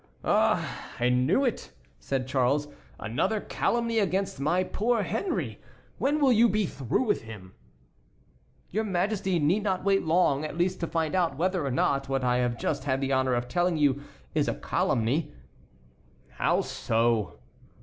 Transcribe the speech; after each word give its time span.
"Ah, 0.25 0.93
I 0.99 1.09
knew 1.09 1.45
it," 1.45 1.71
said 1.99 2.27
Charles, 2.27 2.67
"another 2.99 3.39
calumny 3.39 3.99
against 3.99 4.39
my 4.39 4.63
poor 4.63 5.03
Henry! 5.03 5.59
When 5.99 6.19
will 6.19 6.31
you 6.31 6.49
be 6.49 6.65
through 6.65 7.03
with 7.03 7.21
him?" 7.21 7.53
"Your 8.71 8.83
Majesty 8.83 9.37
need 9.37 9.61
not 9.61 9.83
wait 9.83 10.01
long 10.03 10.43
at 10.43 10.57
least 10.57 10.79
to 10.79 10.87
find 10.87 11.13
out 11.13 11.37
whether 11.37 11.63
or 11.63 11.69
not 11.69 12.09
what 12.09 12.23
I 12.23 12.37
have 12.37 12.57
just 12.57 12.85
had 12.85 12.99
the 12.99 13.13
honor 13.13 13.35
of 13.35 13.47
telling 13.47 13.77
you 13.77 14.01
is 14.33 14.47
a 14.47 14.55
calumny." 14.55 15.33
"How 16.29 16.61
so?" 16.61 17.35